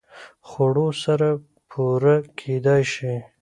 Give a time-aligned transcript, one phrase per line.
[0.47, 1.29] خوړو سره
[1.69, 3.13] پوره کېدای شي